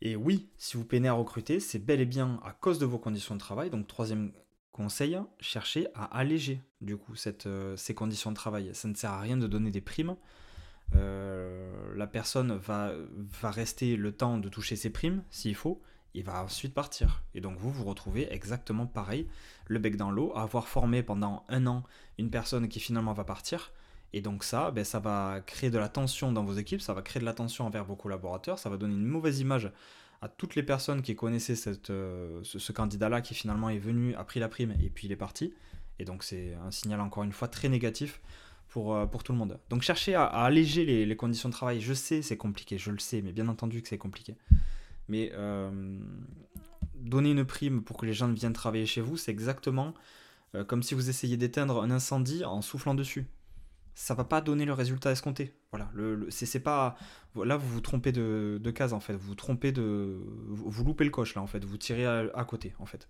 Et 0.00 0.14
oui, 0.14 0.48
si 0.58 0.76
vous 0.76 0.84
peinez 0.84 1.08
à 1.08 1.14
recruter, 1.14 1.58
c'est 1.58 1.80
bel 1.80 2.00
et 2.00 2.06
bien 2.06 2.38
à 2.44 2.52
cause 2.52 2.78
de 2.78 2.86
vos 2.86 2.98
conditions 2.98 3.34
de 3.34 3.40
travail. 3.40 3.68
Donc 3.68 3.88
troisième 3.88 4.30
conseil, 4.80 5.18
chercher 5.40 5.88
à 5.94 6.04
alléger 6.04 6.62
du 6.80 6.96
coup 6.96 7.12
euh, 7.44 7.76
ces 7.76 7.94
conditions 7.94 8.30
de 8.30 8.36
travail. 8.36 8.70
Ça 8.72 8.88
ne 8.88 8.94
sert 8.94 9.10
à 9.10 9.20
rien 9.20 9.36
de 9.36 9.46
donner 9.46 9.70
des 9.70 9.82
primes. 9.82 10.16
Euh, 10.96 11.94
la 11.94 12.06
personne 12.06 12.56
va, 12.56 12.92
va 13.14 13.50
rester 13.50 13.96
le 13.96 14.10
temps 14.12 14.38
de 14.38 14.48
toucher 14.48 14.76
ses 14.76 14.88
primes 14.88 15.22
s'il 15.28 15.54
faut, 15.54 15.82
il 16.14 16.24
va 16.24 16.42
ensuite 16.42 16.72
partir. 16.72 17.22
Et 17.34 17.42
donc 17.42 17.58
vous 17.58 17.70
vous 17.70 17.84
retrouvez 17.84 18.32
exactement 18.32 18.86
pareil, 18.86 19.28
le 19.66 19.78
bec 19.78 19.96
dans 19.96 20.10
l'eau, 20.10 20.32
à 20.34 20.44
avoir 20.44 20.66
formé 20.66 21.02
pendant 21.02 21.44
un 21.50 21.66
an 21.66 21.84
une 22.16 22.30
personne 22.30 22.66
qui 22.66 22.80
finalement 22.80 23.12
va 23.12 23.24
partir. 23.24 23.74
Et 24.14 24.22
donc 24.22 24.44
ça, 24.44 24.70
ben, 24.70 24.82
ça 24.82 24.98
va 24.98 25.42
créer 25.44 25.68
de 25.68 25.78
la 25.78 25.90
tension 25.90 26.32
dans 26.32 26.42
vos 26.42 26.54
équipes, 26.54 26.80
ça 26.80 26.94
va 26.94 27.02
créer 27.02 27.20
de 27.20 27.26
la 27.26 27.34
tension 27.34 27.66
envers 27.66 27.84
vos 27.84 27.96
collaborateurs, 27.96 28.58
ça 28.58 28.70
va 28.70 28.78
donner 28.78 28.94
une 28.94 29.06
mauvaise 29.06 29.40
image 29.40 29.70
à 30.22 30.28
toutes 30.28 30.54
les 30.54 30.62
personnes 30.62 31.02
qui 31.02 31.16
connaissaient 31.16 31.54
euh, 31.88 32.40
ce, 32.42 32.72
candidat-là 32.72 33.20
qui 33.20 33.34
finalement 33.34 33.70
est 33.70 33.78
venu, 33.78 34.14
a 34.14 34.24
pris 34.24 34.40
la 34.40 34.48
prime 34.48 34.74
et 34.82 34.90
puis 34.90 35.06
il 35.06 35.12
est 35.12 35.16
parti. 35.16 35.54
Et 35.98 36.04
donc 36.04 36.22
c'est 36.22 36.54
un 36.54 36.70
signal 36.70 37.00
encore 37.00 37.24
une 37.24 37.32
fois 37.32 37.48
très 37.48 37.68
négatif 37.68 38.20
pour, 38.68 38.94
euh, 38.94 39.06
tout 39.24 39.32
le 39.32 39.38
monde. 39.38 39.58
Donc 39.70 39.82
cherchez 39.82 40.14
à, 40.14 40.24
alléger 40.24 40.84
les, 41.06 41.16
conditions 41.16 41.48
de 41.48 41.54
travail. 41.54 41.80
Je 41.80 41.94
sais 41.94 42.22
c'est 42.22 42.36
compliqué, 42.36 42.78
je 42.78 42.90
le 42.90 42.98
sais, 42.98 43.22
mais 43.22 43.32
bien 43.32 43.48
entendu 43.48 43.82
que 43.82 43.88
c'est 43.88 43.98
compliqué. 43.98 44.36
Mais 45.08 45.32
euh, 45.34 45.98
donner 46.96 47.30
une 47.30 47.44
prime 47.44 47.82
pour 47.82 47.96
que 47.96 48.06
les 48.06 48.12
gens 48.12 48.28
viennent 48.28 48.52
travailler 48.52 48.86
chez 48.86 49.00
vous, 49.00 49.16
c'est 49.16 49.30
exactement 49.30 49.94
comme 50.66 50.82
si 50.82 50.94
vous 50.94 51.08
essayiez 51.08 51.36
d'éteindre 51.36 51.80
un 51.80 51.92
incendie 51.92 52.44
en 52.44 52.60
soufflant 52.60 52.94
dessus 52.94 53.28
ça 53.94 54.14
va 54.14 54.24
pas 54.24 54.40
donner 54.40 54.64
le 54.64 54.72
résultat 54.72 55.10
escompté. 55.10 55.54
Voilà, 55.70 55.90
pas 56.64 56.96
là 57.36 57.56
vous 57.56 57.68
vous 57.68 57.80
trompez 57.80 58.12
de, 58.12 58.58
de, 58.60 58.70
case 58.70 58.92
en 58.92 59.00
fait, 59.00 59.14
vous 59.14 59.28
vous 59.28 59.34
trompez 59.34 59.72
de 59.72 60.20
vous, 60.48 60.84
loupez 60.84 61.04
le 61.04 61.10
coche 61.10 61.34
là 61.34 61.42
en 61.42 61.46
fait, 61.46 61.64
vous 61.64 61.76
tirez 61.76 62.06
à, 62.06 62.44
côté 62.44 62.74
en 62.78 62.86
fait. 62.86 63.08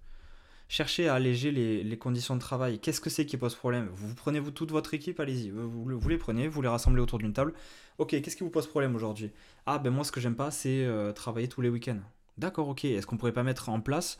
Cherchez 0.68 1.08
à 1.08 1.14
alléger 1.14 1.50
les, 1.50 1.98
conditions 1.98 2.36
de 2.36 2.40
travail. 2.40 2.78
Qu'est-ce 2.78 3.00
que 3.00 3.10
c'est 3.10 3.26
qui 3.26 3.36
pose 3.36 3.56
problème? 3.56 3.88
Vous, 3.92 4.14
prenez 4.14 4.40
toute 4.52 4.70
votre 4.70 4.94
équipe, 4.94 5.18
allez-y, 5.18 5.50
vous, 5.50 5.98
vous, 5.98 6.08
les 6.08 6.18
prenez, 6.18 6.46
vous 6.46 6.62
les 6.62 6.68
rassemblez 6.68 7.02
autour 7.02 7.18
d'une 7.18 7.32
table. 7.32 7.54
Ok, 7.98 8.10
qu'est-ce 8.10 8.36
qui 8.36 8.44
vous 8.44 8.50
pose 8.50 8.68
problème 8.68 8.94
aujourd'hui? 8.94 9.32
Ah 9.66 9.78
ben 9.78 9.90
moi 9.90 10.04
ce 10.04 10.12
que 10.12 10.20
j'aime 10.20 10.36
pas 10.36 10.50
c'est 10.50 10.84
euh, 10.84 11.12
travailler 11.12 11.48
tous 11.48 11.60
les 11.60 11.68
week-ends. 11.68 12.00
D'accord, 12.38 12.68
ok. 12.68 12.84
Est-ce 12.84 13.06
qu'on 13.06 13.16
pourrait 13.16 13.32
pas 13.32 13.42
mettre 13.42 13.68
en 13.68 13.80
place 13.80 14.18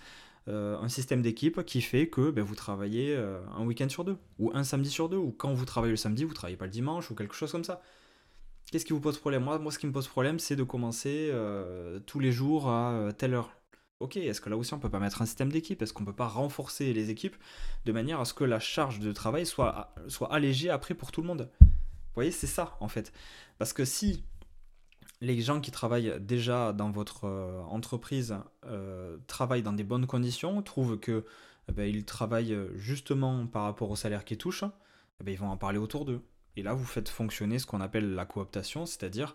euh, 0.51 0.77
un 0.79 0.89
système 0.89 1.23
d'équipe 1.23 1.65
qui 1.65 1.81
fait 1.81 2.09
que 2.09 2.31
ben, 2.31 2.43
vous 2.43 2.55
travaillez 2.55 3.15
euh, 3.17 3.41
un 3.57 3.65
week-end 3.65 3.89
sur 3.89 4.05
deux, 4.05 4.17
ou 4.39 4.51
un 4.55 4.65
samedi 4.65 4.91
sur 4.91 5.09
deux, 5.09 5.17
ou 5.17 5.31
quand 5.31 5.55
vous 5.55 5.65
travaillez 5.65 5.93
le 5.93 5.97
samedi, 5.97 6.25
vous 6.25 6.35
travaillez 6.35 6.57
pas 6.57 6.67
le 6.67 6.71
dimanche, 6.71 7.11
ou 7.11 7.15
quelque 7.15 7.35
chose 7.35 7.53
comme 7.53 7.65
ça. 7.65 7.81
Qu'est-ce 8.71 8.85
qui 8.85 8.93
vous 8.93 9.01
pose 9.01 9.19
problème? 9.19 9.43
Moi, 9.43 9.59
ce 9.71 9.79
qui 9.79 9.87
me 9.87 9.93
pose 9.93 10.09
problème, 10.09 10.39
c'est 10.39 10.57
de 10.57 10.63
commencer 10.63 11.31
euh, 11.33 12.01
tous 12.01 12.21
les 12.21 12.33
jours 12.33 12.69
à 12.69 13.09
telle 13.17 13.35
heure. 13.35 13.51
Ok, 14.01 14.17
est-ce 14.17 14.41
que 14.41 14.49
là 14.49 14.57
aussi 14.57 14.73
on 14.73 14.79
peut 14.79 14.89
pas 14.89 14.99
mettre 14.99 15.21
un 15.21 15.27
système 15.27 15.53
d'équipe? 15.53 15.83
Est-ce 15.83 15.93
qu'on 15.93 16.07
peut 16.07 16.15
pas 16.15 16.29
renforcer 16.29 16.95
les 16.95 17.11
équipes 17.11 17.37
de 17.85 17.93
manière 17.93 18.19
à 18.19 18.25
ce 18.25 18.33
que 18.33 18.45
la 18.45 18.59
charge 18.59 18.99
de 18.99 19.13
travail 19.13 19.45
soit, 19.45 19.95
soit 20.09 20.33
allégée 20.33 20.71
après 20.71 20.95
pour 20.95 21.13
tout 21.13 21.21
le 21.21 21.27
monde? 21.27 21.51
Vous 21.61 21.67
voyez, 22.15 22.31
c'est 22.31 22.47
ça 22.47 22.79
en 22.81 22.89
fait. 22.89 23.13
Parce 23.59 23.75
que 23.75 23.85
si 23.85 24.25
les 25.21 25.41
gens 25.41 25.61
qui 25.61 25.71
travaillent 25.71 26.15
déjà 26.21 26.73
dans 26.73 26.91
votre 26.91 27.25
euh, 27.25 27.61
entreprise 27.63 28.37
euh, 28.67 29.19
travaillent 29.27 29.63
dans 29.63 29.73
des 29.73 29.85
bonnes 29.85 30.07
conditions, 30.07 30.63
trouvent 30.63 30.99
que 30.99 31.25
eh 31.69 31.73
ben, 31.73 31.85
ils 31.85 32.05
travaillent 32.05 32.57
justement 32.75 33.47
par 33.47 33.65
rapport 33.65 33.91
au 33.91 33.97
salaire 33.97 34.25
qu'ils 34.25 34.39
touchent, 34.39 34.65
eh 35.21 35.25
ben, 35.25 35.33
ils 35.33 35.39
vont 35.39 35.49
en 35.49 35.57
parler 35.57 35.79
autour 35.79 36.05
d'eux. 36.05 36.23
Et 36.57 36.63
là, 36.63 36.75
vous 36.75 36.85
faites 36.85 37.09
fonctionner 37.09 37.59
ce 37.59 37.67
qu'on 37.67 37.81
appelle 37.81 38.15
la 38.15 38.25
cooptation, 38.25 38.87
c'est-à-dire 38.87 39.35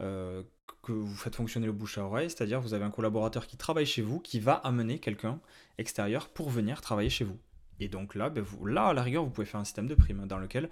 euh, 0.00 0.42
que 0.82 0.92
vous 0.92 1.14
faites 1.14 1.36
fonctionner 1.36 1.66
le 1.66 1.72
bouche 1.72 1.98
à 1.98 2.04
oreille, 2.04 2.30
c'est-à-dire 2.30 2.60
vous 2.60 2.74
avez 2.74 2.84
un 2.84 2.90
collaborateur 2.90 3.46
qui 3.46 3.56
travaille 3.56 3.86
chez 3.86 4.02
vous, 4.02 4.20
qui 4.20 4.40
va 4.40 4.54
amener 4.54 4.98
quelqu'un 4.98 5.40
extérieur 5.78 6.28
pour 6.28 6.50
venir 6.50 6.80
travailler 6.80 7.10
chez 7.10 7.24
vous. 7.24 7.38
Et 7.80 7.88
donc 7.88 8.14
là, 8.14 8.30
ben 8.30 8.44
là, 8.64 8.86
à 8.88 8.92
la 8.94 9.02
rigueur, 9.02 9.24
vous 9.24 9.30
pouvez 9.30 9.46
faire 9.46 9.60
un 9.60 9.64
système 9.64 9.86
de 9.86 9.94
primes 9.94 10.26
dans 10.26 10.38
lequel 10.38 10.70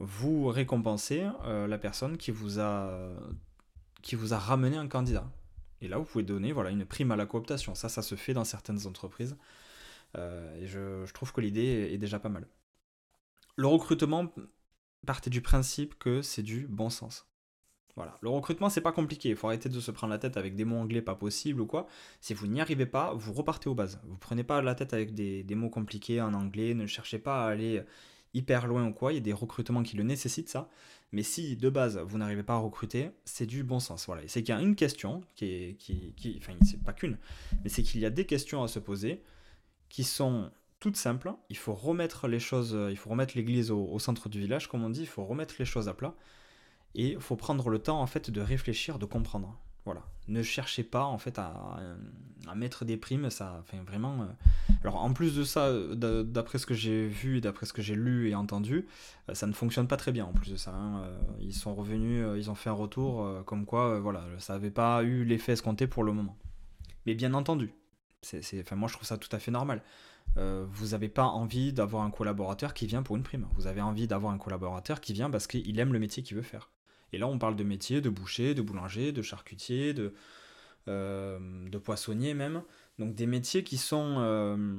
vous 0.00 0.46
récompensez 0.46 1.26
euh, 1.44 1.66
la 1.66 1.78
personne 1.78 2.16
qui 2.16 2.30
vous, 2.30 2.60
a, 2.60 2.90
qui 4.02 4.16
vous 4.16 4.34
a 4.34 4.38
ramené 4.38 4.76
un 4.76 4.88
candidat. 4.88 5.30
Et 5.80 5.88
là, 5.88 5.98
vous 5.98 6.04
pouvez 6.04 6.24
donner 6.24 6.52
voilà, 6.52 6.70
une 6.70 6.84
prime 6.84 7.10
à 7.10 7.16
la 7.16 7.26
cooptation. 7.26 7.74
Ça, 7.74 7.88
ça 7.88 8.02
se 8.02 8.14
fait 8.14 8.34
dans 8.34 8.44
certaines 8.44 8.86
entreprises. 8.86 9.36
Euh, 10.16 10.60
et 10.60 10.66
je, 10.66 11.10
trouve 11.12 11.32
que 11.32 11.40
l'idée 11.40 11.90
est 11.92 11.98
déjà 11.98 12.18
pas 12.18 12.28
mal. 12.28 12.46
Le 13.56 13.66
recrutement 13.66 14.32
partait 15.06 15.30
du 15.30 15.40
principe 15.40 15.98
que 15.98 16.22
c'est 16.22 16.42
du 16.42 16.66
bon 16.66 16.90
sens. 16.90 17.26
Voilà. 17.96 18.16
Le 18.20 18.28
recrutement, 18.28 18.70
c'est 18.70 18.80
pas 18.80 18.92
compliqué. 18.92 19.30
Il 19.30 19.36
faut 19.36 19.48
arrêter 19.48 19.68
de 19.68 19.80
se 19.80 19.90
prendre 19.90 20.12
la 20.12 20.18
tête 20.18 20.36
avec 20.36 20.54
des 20.54 20.64
mots 20.64 20.76
anglais 20.76 21.02
pas 21.02 21.16
possible 21.16 21.60
ou 21.60 21.66
quoi. 21.66 21.88
Si 22.20 22.32
vous 22.32 22.46
n'y 22.46 22.60
arrivez 22.60 22.86
pas, 22.86 23.12
vous 23.14 23.32
repartez 23.32 23.68
aux 23.68 23.74
bases. 23.74 24.00
Vous 24.04 24.16
prenez 24.16 24.44
pas 24.44 24.62
la 24.62 24.76
tête 24.76 24.94
avec 24.94 25.14
des, 25.14 25.54
mots 25.56 25.70
compliqués 25.70 26.20
en 26.20 26.32
anglais. 26.32 26.74
Ne 26.74 26.86
cherchez 26.86 27.18
pas 27.18 27.44
à 27.44 27.48
aller 27.48 27.82
hyper 28.34 28.68
loin 28.68 28.86
ou 28.86 28.92
quoi. 28.92 29.12
Il 29.12 29.16
y 29.16 29.18
a 29.18 29.22
des 29.22 29.32
recrutements 29.32 29.82
qui 29.82 29.96
le 29.96 30.04
nécessitent, 30.04 30.48
ça. 30.48 30.68
Mais 31.12 31.22
si 31.22 31.56
de 31.56 31.70
base 31.70 31.98
vous 31.98 32.18
n'arrivez 32.18 32.42
pas 32.42 32.54
à 32.54 32.58
recruter, 32.58 33.10
c'est 33.24 33.46
du 33.46 33.64
bon 33.64 33.80
sens. 33.80 34.06
Voilà. 34.06 34.22
C'est 34.26 34.42
qu'il 34.42 34.54
y 34.54 34.58
a 34.58 34.60
une 34.60 34.76
question 34.76 35.22
qui 35.34 35.46
est. 35.46 35.74
Qui, 35.76 36.38
enfin, 36.38 36.54
c'est 36.64 36.82
pas 36.82 36.92
qu'une, 36.92 37.18
mais 37.62 37.70
c'est 37.70 37.82
qu'il 37.82 38.00
y 38.00 38.06
a 38.06 38.10
des 38.10 38.26
questions 38.26 38.62
à 38.62 38.68
se 38.68 38.78
poser 38.78 39.22
qui 39.88 40.04
sont 40.04 40.50
toutes 40.80 40.96
simples. 40.96 41.32
Il 41.48 41.56
faut 41.56 41.74
remettre 41.74 42.28
les 42.28 42.40
choses, 42.40 42.76
il 42.90 42.96
faut 42.96 43.10
remettre 43.10 43.36
l'église 43.36 43.70
au, 43.70 43.84
au 43.86 43.98
centre 43.98 44.28
du 44.28 44.38
village, 44.38 44.68
comme 44.68 44.84
on 44.84 44.90
dit. 44.90 45.00
Il 45.00 45.06
faut 45.06 45.24
remettre 45.24 45.54
les 45.58 45.64
choses 45.64 45.88
à 45.88 45.94
plat. 45.94 46.14
Et 46.94 47.12
il 47.12 47.20
faut 47.20 47.36
prendre 47.36 47.68
le 47.70 47.78
temps 47.78 48.00
en 48.00 48.06
fait 48.06 48.30
de 48.30 48.40
réfléchir, 48.40 48.98
de 48.98 49.06
comprendre. 49.06 49.58
Ne 50.28 50.42
cherchez 50.42 50.82
pas 50.82 51.04
en 51.04 51.18
fait 51.18 51.38
à, 51.38 51.80
mettre 52.54 52.84
des 52.84 52.96
primes, 52.96 53.30
ça, 53.30 53.64
vraiment. 53.86 54.22
Euh, 54.84 54.88
en 54.88 55.12
plus 55.12 55.36
de 55.36 55.44
ça, 55.44 55.70
d'après 55.94 56.58
ce 56.58 56.66
que 56.66 56.74
j'ai 56.74 57.06
vu, 57.06 57.40
d'après 57.40 57.66
ce 57.66 57.72
que 57.72 57.82
j'ai 57.82 57.94
lu 57.94 58.30
et 58.30 58.34
entendu, 58.34 58.86
euh, 59.28 59.34
ça 59.34 59.46
ne 59.46 59.52
fonctionne 59.52 59.86
pas 59.86 59.96
très 59.96 60.12
bien. 60.12 60.24
En 60.24 60.32
plus 60.32 60.50
de 60.50 60.56
ça, 60.56 60.72
hein. 60.72 61.02
euh, 61.02 61.18
ils 61.40 61.54
sont 61.54 61.74
revenus, 61.74 62.24
ils 62.36 62.50
ont 62.50 62.54
fait 62.54 62.70
un 62.70 62.74
retour 62.74 63.44
comme 63.44 63.64
quoi, 63.64 64.00
voilà, 64.00 64.24
ça 64.38 64.54
n'avait 64.54 64.70
pas 64.70 65.02
eu 65.02 65.24
l'effet 65.24 65.52
escompté 65.52 65.86
pour 65.86 66.04
le 66.04 66.12
moment. 66.12 66.36
Mais 67.06 67.14
bien 67.14 67.32
entendu, 67.32 67.72
enfin 68.32 68.76
moi 68.76 68.88
je 68.88 68.94
trouve 68.94 69.06
ça 69.06 69.16
tout 69.16 69.34
à 69.34 69.38
fait 69.38 69.50
normal. 69.50 69.82
vous 70.36 70.88
n'avez 70.88 71.08
pas 71.08 71.24
envie 71.24 71.72
d'avoir 71.72 72.02
un 72.02 72.10
collaborateur 72.10 72.74
qui 72.74 72.86
vient 72.86 73.02
pour 73.02 73.16
une 73.16 73.22
prime. 73.22 73.46
Vous 73.54 73.66
avez 73.66 73.80
envie 73.80 74.06
d'avoir 74.06 74.32
un 74.32 74.38
collaborateur 74.38 75.00
qui 75.00 75.14
vient 75.14 75.30
parce 75.30 75.46
qu'il 75.46 75.78
aime 75.78 75.92
le 75.92 75.98
métier 75.98 76.22
qu'il 76.22 76.36
veut 76.36 76.42
faire. 76.42 76.70
Et 77.12 77.18
là, 77.18 77.26
on 77.26 77.38
parle 77.38 77.56
de 77.56 77.64
métiers, 77.64 78.00
de 78.00 78.10
boucher, 78.10 78.54
de 78.54 78.62
boulanger, 78.62 79.12
de 79.12 79.22
charcutier, 79.22 79.94
de, 79.94 80.12
euh, 80.88 81.38
de 81.68 81.78
poissonnier 81.78 82.34
même. 82.34 82.62
Donc 82.98 83.14
des 83.14 83.26
métiers 83.26 83.62
qui 83.62 83.76
sont... 83.76 84.16
Euh, 84.18 84.76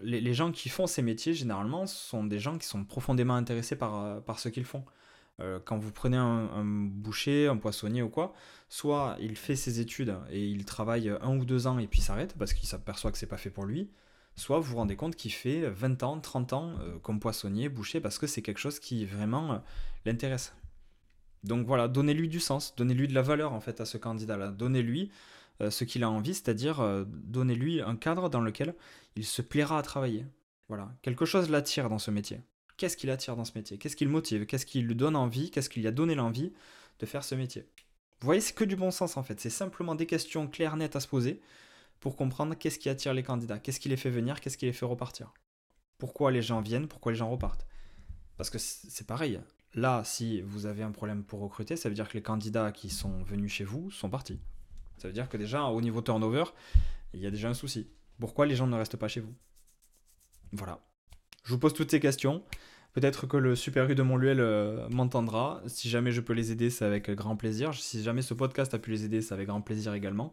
les, 0.00 0.34
gens 0.34 0.52
qui 0.52 0.68
font 0.68 0.86
ces 0.86 1.02
métiers, 1.02 1.34
généralement, 1.34 1.86
sont 1.86 2.24
des 2.24 2.38
gens 2.38 2.58
qui 2.58 2.66
sont 2.66 2.84
profondément 2.84 3.34
intéressés 3.34 3.76
par, 3.76 4.04
euh, 4.04 4.20
par 4.20 4.38
ce 4.38 4.48
qu'ils 4.48 4.64
font. 4.64 4.84
quand 5.64 5.78
vous 5.78 5.92
prenez 5.92 6.16
un, 6.16 6.64
boucher, 6.64 7.46
un 7.46 7.56
poissonnier 7.56 8.02
ou 8.02 8.08
quoi, 8.08 8.32
soit 8.68 9.16
il 9.20 9.36
fait 9.36 9.54
ses 9.54 9.78
études 9.78 10.16
et 10.30 10.44
il 10.44 10.64
travaille 10.64 11.08
un 11.20 11.36
ou 11.36 11.44
deux 11.44 11.68
ans 11.68 11.78
et 11.78 11.86
puis 11.86 12.00
s'arrête 12.00 12.34
parce 12.36 12.52
qu'il 12.52 12.68
s'aperçoit 12.68 13.12
que 13.12 13.18
c'est 13.18 13.28
pas 13.28 13.36
fait 13.36 13.50
pour 13.50 13.64
lui, 13.64 13.88
soit 14.34 14.58
vous 14.58 14.70
vous 14.72 14.76
rendez 14.78 14.96
compte 14.96 15.14
qu'il 15.14 15.32
fait 15.32 15.70
20 15.70 16.02
ans, 16.02 16.18
30 16.18 16.52
ans 16.54 16.74
comme 17.02 17.20
poissonnier, 17.20 17.68
boucher 17.68 18.00
parce 18.00 18.18
que 18.18 18.26
c'est 18.26 18.42
quelque 18.42 18.58
chose 18.58 18.80
qui 18.80 19.06
vraiment 19.06 19.62
l'intéresse. 20.04 20.52
Donc 21.44 21.66
voilà, 21.66 21.88
donnez-lui 21.88 22.28
du 22.28 22.40
sens, 22.40 22.74
donnez-lui 22.76 23.08
de 23.08 23.14
la 23.14 23.22
valeur 23.22 23.52
en 23.52 23.60
fait 23.60 23.80
à 23.80 23.84
ce 23.84 23.96
candidat-là, 23.96 24.48
donnez-lui 24.50 25.10
euh, 25.60 25.70
ce 25.70 25.84
qu'il 25.84 26.02
a 26.02 26.10
envie, 26.10 26.34
c'est-à-dire 26.34 26.80
euh, 26.80 27.04
donnez-lui 27.06 27.80
un 27.80 27.96
cadre 27.96 28.28
dans 28.28 28.40
lequel 28.40 28.74
il 29.16 29.24
se 29.24 29.42
plaira 29.42 29.78
à 29.78 29.82
travailler. 29.82 30.26
Voilà, 30.68 30.92
quelque 31.02 31.24
chose 31.24 31.48
l'attire 31.48 31.88
dans 31.88 31.98
ce 31.98 32.10
métier. 32.10 32.40
Qu'est-ce 32.76 32.96
qui 32.96 33.06
l'attire 33.06 33.36
dans 33.36 33.44
ce 33.44 33.52
métier? 33.56 33.78
Qu'est-ce 33.78 33.96
qui 33.96 34.04
le 34.04 34.10
motive? 34.10 34.46
Qu'est-ce 34.46 34.66
qui 34.66 34.80
lui 34.82 34.94
donne 34.94 35.16
envie? 35.16 35.50
Qu'est-ce 35.50 35.70
qui 35.70 35.80
lui 35.80 35.88
a 35.88 35.92
donné 35.92 36.14
l'envie 36.14 36.52
de 37.00 37.06
faire 37.06 37.24
ce 37.24 37.34
métier? 37.34 37.66
Vous 38.20 38.26
voyez, 38.26 38.40
c'est 38.40 38.54
que 38.54 38.64
du 38.64 38.76
bon 38.76 38.90
sens 38.90 39.16
en 39.16 39.22
fait, 39.22 39.40
c'est 39.40 39.50
simplement 39.50 39.94
des 39.94 40.06
questions 40.06 40.48
claires, 40.48 40.76
nettes 40.76 40.96
à 40.96 41.00
se 41.00 41.08
poser 41.08 41.40
pour 42.00 42.16
comprendre 42.16 42.54
qu'est-ce 42.54 42.78
qui 42.78 42.88
attire 42.88 43.14
les 43.14 43.22
candidats, 43.22 43.58
qu'est-ce 43.58 43.80
qui 43.80 43.88
les 43.88 43.96
fait 43.96 44.10
venir, 44.10 44.40
qu'est-ce 44.40 44.58
qui 44.58 44.66
les 44.66 44.72
fait 44.72 44.86
repartir? 44.86 45.32
Pourquoi 45.98 46.30
les 46.30 46.42
gens 46.42 46.60
viennent, 46.60 46.88
pourquoi 46.88 47.12
les 47.12 47.18
gens 47.18 47.30
repartent? 47.30 47.66
Parce 48.36 48.50
que 48.50 48.58
c'est 48.58 49.06
pareil, 49.06 49.40
Là, 49.74 50.02
si 50.04 50.40
vous 50.40 50.66
avez 50.66 50.82
un 50.82 50.90
problème 50.90 51.22
pour 51.24 51.40
recruter, 51.40 51.76
ça 51.76 51.88
veut 51.88 51.94
dire 51.94 52.08
que 52.08 52.14
les 52.14 52.22
candidats 52.22 52.72
qui 52.72 52.88
sont 52.88 53.22
venus 53.22 53.52
chez 53.52 53.64
vous 53.64 53.90
sont 53.90 54.08
partis. 54.08 54.40
Ça 54.96 55.08
veut 55.08 55.14
dire 55.14 55.28
que 55.28 55.36
déjà, 55.36 55.64
au 55.64 55.80
niveau 55.80 56.00
turnover, 56.00 56.44
il 57.12 57.20
y 57.20 57.26
a 57.26 57.30
déjà 57.30 57.48
un 57.48 57.54
souci. 57.54 57.88
Pourquoi 58.18 58.46
les 58.46 58.56
gens 58.56 58.66
ne 58.66 58.76
restent 58.76 58.96
pas 58.96 59.08
chez 59.08 59.20
vous? 59.20 59.34
Voilà. 60.52 60.80
Je 61.44 61.52
vous 61.52 61.58
pose 61.58 61.74
toutes 61.74 61.90
ces 61.90 62.00
questions. 62.00 62.42
Peut-être 62.94 63.26
que 63.26 63.36
le 63.36 63.54
Super 63.54 63.88
U 63.88 63.94
de 63.94 64.02
Montluel 64.02 64.40
euh, 64.40 64.88
m'entendra. 64.88 65.62
Si 65.66 65.88
jamais 65.88 66.10
je 66.10 66.20
peux 66.20 66.32
les 66.32 66.50
aider, 66.50 66.70
c'est 66.70 66.84
avec 66.84 67.10
grand 67.10 67.36
plaisir. 67.36 67.74
Si 67.74 68.02
jamais 68.02 68.22
ce 68.22 68.34
podcast 68.34 68.74
a 68.74 68.78
pu 68.78 68.90
les 68.90 69.04
aider, 69.04 69.20
c'est 69.20 69.34
avec 69.34 69.46
grand 69.46 69.60
plaisir 69.60 69.94
également. 69.94 70.32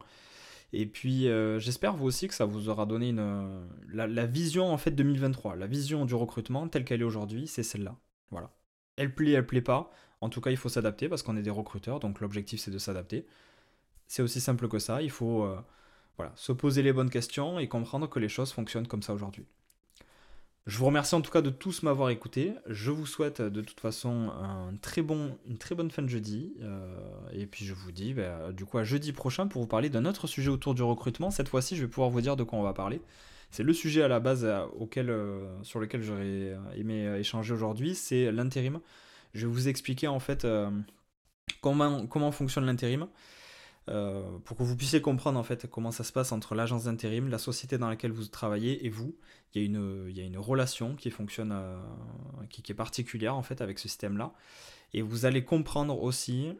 Et 0.73 0.87
puis 0.87 1.27
euh, 1.27 1.59
j'espère 1.59 1.95
vous 1.95 2.05
aussi 2.05 2.27
que 2.27 2.33
ça 2.33 2.45
vous 2.45 2.69
aura 2.69 2.85
donné 2.85 3.09
une, 3.09 3.67
la, 3.93 4.07
la, 4.07 4.25
vision 4.25 4.71
en 4.71 4.77
fait 4.77 4.91
2023, 4.91 5.55
la 5.55 5.67
vision 5.67 6.05
du 6.05 6.15
recrutement 6.15 6.67
telle 6.67 6.83
qu'elle 6.83 7.01
est 7.01 7.05
aujourd'hui, 7.05 7.47
c'est 7.47 7.63
celle-là. 7.63 7.95
Voilà 8.31 8.51
elle 8.97 9.13
plaît, 9.13 9.31
elle 9.31 9.45
plaît 9.45 9.61
pas. 9.61 9.91
En 10.21 10.29
tout 10.29 10.41
cas, 10.41 10.51
il 10.51 10.57
faut 10.57 10.69
s'adapter 10.69 11.09
parce 11.09 11.23
qu'on 11.23 11.37
est 11.37 11.41
des 11.41 11.49
recruteurs, 11.49 11.99
donc 11.99 12.19
l'objectif 12.21 12.59
c'est 12.59 12.71
de 12.71 12.77
s'adapter. 12.77 13.25
C'est 14.07 14.21
aussi 14.21 14.39
simple 14.39 14.67
que 14.67 14.79
ça, 14.79 15.01
il 15.01 15.11
faut 15.11 15.43
euh, 15.43 15.57
se 16.35 16.51
poser 16.51 16.81
les 16.83 16.93
bonnes 16.93 17.09
questions 17.09 17.59
et 17.59 17.67
comprendre 17.67 18.07
que 18.07 18.19
les 18.19 18.29
choses 18.29 18.51
fonctionnent 18.51 18.87
comme 18.87 19.03
ça 19.03 19.13
aujourd'hui. 19.13 19.45
Je 20.67 20.79
vous 20.79 20.85
remercie 20.85 21.13
en 21.13 21.21
tout 21.21 21.29
cas 21.29 21.43
de 21.43 21.51
tous 21.51 21.83
m'avoir 21.83 22.09
écouté. 22.09 22.53
Je 22.67 22.89
vous 22.89 23.05
souhaite 23.05 23.39
de 23.39 23.61
toute 23.61 23.79
façon 23.79 24.31
une 24.71 24.79
très 24.79 25.03
bonne 25.03 25.91
fin 25.91 26.01
de 26.01 26.07
jeudi. 26.07 26.55
Euh, 26.61 26.97
et 27.33 27.45
puis 27.45 27.65
je 27.65 27.73
vous 27.75 27.91
dis 27.91 28.15
bah, 28.15 28.51
du 28.51 28.65
coup 28.65 28.79
à 28.79 28.83
jeudi 28.83 29.13
prochain 29.13 29.45
pour 29.45 29.61
vous 29.61 29.67
parler 29.67 29.89
d'un 29.89 30.05
autre 30.05 30.25
sujet 30.25 30.49
autour 30.49 30.73
du 30.73 30.81
recrutement. 30.81 31.29
Cette 31.29 31.49
fois-ci, 31.49 31.75
je 31.75 31.83
vais 31.83 31.87
pouvoir 31.87 32.09
vous 32.09 32.21
dire 32.21 32.35
de 32.35 32.43
quoi 32.43 32.57
on 32.57 32.63
va 32.63 32.73
parler. 32.73 32.99
C'est 33.55 33.63
le 33.63 33.71
sujet 33.71 34.01
à 34.01 34.09
la 34.09 34.19
base 34.19 34.43
euh, 34.43 34.65
auquel, 34.77 35.09
euh, 35.09 35.63
sur 35.63 35.79
lequel 35.79 36.03
j'aurais 36.03 36.23
euh, 36.25 36.57
aimé 36.75 37.05
échanger 37.17 37.53
aujourd'hui, 37.53 37.95
c'est 37.95 38.29
l'intérim. 38.29 38.81
Je 39.33 39.47
vais 39.47 39.53
vous 39.53 39.69
expliquer 39.69 40.09
en 40.09 40.19
fait 40.19 40.45
comment, 41.61 42.31
fonctionne 42.33 42.65
l'intérim. 42.65 43.07
pour 43.85 44.57
que 44.57 44.63
vous 44.63 44.75
puissiez 44.75 44.99
comprendre 44.99 45.39
en 45.39 45.43
fait 45.43 45.67
comment 45.69 45.91
ça 45.91 46.03
se 46.03 46.11
passe 46.11 46.33
entre 46.33 46.53
l'agence 46.53 46.83
d'intérim, 46.83 47.29
la 47.29 47.37
société 47.37 47.77
dans 47.77 47.87
laquelle 47.87 48.11
vous 48.11 48.25
travaillez 48.25 48.85
et 48.85 48.89
vous. 48.89 49.15
Il 49.53 49.61
y 49.61 50.19
a 50.21 50.25
une, 50.25 50.37
relation 50.37 50.95
qui 50.95 51.09
fonctionne, 51.09 51.53
qui, 52.49 52.61
qui, 52.61 52.73
est 52.73 52.75
particulière 52.75 53.35
en 53.35 53.43
fait 53.43 53.61
avec 53.61 53.79
ce 53.79 53.87
système-là. 53.87 54.33
Et 54.93 55.01
vous 55.01 55.25
allez 55.25 55.45
comprendre 55.45 56.01
aussi 56.01 56.51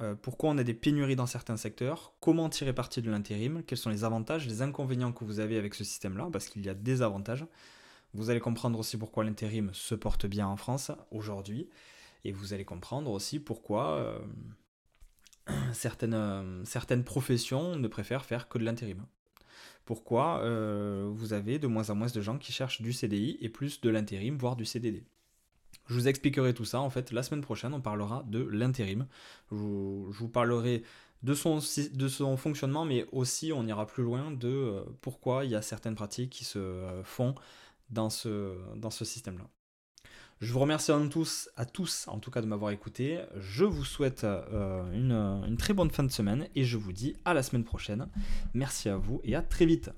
euh, 0.00 0.14
pourquoi 0.14 0.50
on 0.50 0.58
a 0.58 0.64
des 0.64 0.74
pénuries 0.74 1.16
dans 1.16 1.26
certains 1.26 1.56
secteurs, 1.56 2.12
comment 2.20 2.48
tirer 2.50 2.74
parti 2.74 3.00
de 3.00 3.10
l'intérim, 3.10 3.62
quels 3.66 3.78
sont 3.78 3.88
les 3.88 4.04
avantages, 4.04 4.46
les 4.46 4.60
inconvénients 4.60 5.12
que 5.12 5.24
vous 5.24 5.40
avez 5.40 5.56
avec 5.56 5.74
ce 5.74 5.84
système-là, 5.84 6.28
parce 6.30 6.48
qu'il 6.48 6.64
y 6.64 6.68
a 6.68 6.74
des 6.74 7.00
avantages. 7.00 7.46
Vous 8.12 8.28
allez 8.28 8.40
comprendre 8.40 8.78
aussi 8.78 8.98
pourquoi 8.98 9.24
l'intérim 9.24 9.70
se 9.72 9.94
porte 9.94 10.26
bien 10.26 10.46
en 10.46 10.56
France 10.56 10.92
aujourd'hui, 11.10 11.68
et 12.24 12.32
vous 12.32 12.52
allez 12.52 12.64
comprendre 12.64 13.10
aussi 13.10 13.38
pourquoi 13.40 13.96
euh, 13.96 14.18
certaines, 15.72 16.14
euh, 16.14 16.64
certaines 16.64 17.04
professions 17.04 17.76
ne 17.76 17.88
préfèrent 17.88 18.24
faire 18.24 18.48
que 18.48 18.58
de 18.58 18.64
l'intérim. 18.64 19.06
Pourquoi 19.86 20.42
vous 21.12 21.32
avez 21.32 21.60
de 21.60 21.68
moins 21.68 21.90
en 21.90 21.94
moins 21.94 22.08
de 22.08 22.20
gens 22.20 22.38
qui 22.38 22.50
cherchent 22.50 22.82
du 22.82 22.92
CDI 22.92 23.38
et 23.40 23.48
plus 23.48 23.80
de 23.80 23.88
l'intérim, 23.88 24.36
voire 24.36 24.56
du 24.56 24.64
CDD. 24.64 25.04
Je 25.86 25.94
vous 25.94 26.08
expliquerai 26.08 26.54
tout 26.54 26.64
ça 26.64 26.80
en 26.80 26.90
fait 26.90 27.12
la 27.12 27.22
semaine 27.22 27.42
prochaine, 27.42 27.72
on 27.74 27.80
parlera 27.80 28.24
de 28.26 28.42
l'intérim. 28.42 29.06
Je, 29.50 29.56
vous 29.56 30.28
parlerai 30.28 30.82
de 31.22 31.34
son, 31.34 31.58
de 31.92 32.08
son 32.08 32.36
fonctionnement, 32.36 32.84
mais 32.84 33.06
aussi 33.12 33.52
on 33.52 33.66
ira 33.66 33.86
plus 33.86 34.02
loin 34.02 34.30
de 34.30 34.48
euh, 34.48 34.84
pourquoi 35.00 35.44
il 35.44 35.50
y 35.50 35.54
a 35.54 35.62
certaines 35.62 35.94
pratiques 35.94 36.30
qui 36.30 36.44
se 36.44 36.58
euh, 36.58 37.02
font 37.04 37.34
dans 37.90 38.10
ce, 38.10 38.56
dans 38.76 38.90
ce 38.90 39.04
système-là. 39.04 39.48
Je 40.40 40.52
vous 40.52 40.58
remercie 40.58 40.92
à 40.92 41.00
tous, 41.08 41.48
à 41.56 41.64
tous 41.64 42.06
en 42.08 42.18
tout 42.18 42.30
cas 42.30 42.42
de 42.42 42.46
m'avoir 42.46 42.70
écouté. 42.70 43.22
Je 43.38 43.64
vous 43.64 43.84
souhaite 43.84 44.24
euh, 44.24 44.92
une, 44.92 45.12
une 45.12 45.56
très 45.56 45.72
bonne 45.72 45.90
fin 45.90 46.02
de 46.02 46.12
semaine 46.12 46.48
et 46.54 46.64
je 46.64 46.76
vous 46.76 46.92
dis 46.92 47.16
à 47.24 47.32
la 47.32 47.42
semaine 47.42 47.64
prochaine. 47.64 48.08
Merci 48.52 48.88
à 48.88 48.96
vous 48.98 49.20
et 49.24 49.34
à 49.34 49.40
très 49.40 49.64
vite. 49.64 49.90